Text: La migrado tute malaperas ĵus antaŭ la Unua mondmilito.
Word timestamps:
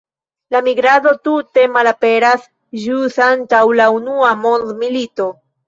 La 0.53 0.61
migrado 0.67 1.11
tute 1.27 1.65
malaperas 1.75 2.49
ĵus 2.87 3.21
antaŭ 3.29 3.63
la 3.83 3.89
Unua 4.01 4.35
mondmilito. 4.43 5.33